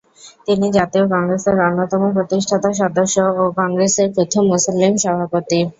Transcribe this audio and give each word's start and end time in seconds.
তিনি 0.47 0.67
জাতীয় 0.77 1.05
কংগ্রেসের 1.13 1.57
অন্যতম 1.67 2.01
প্রতিষ্ঠাতা 2.13 2.69
সদস্য 2.81 3.17
ও 3.33 3.53
কংগ্রেসের 3.59 4.07
প্রথম 4.15 4.43
মুসলিম 4.53 4.91
সভাপতি। 5.03 5.59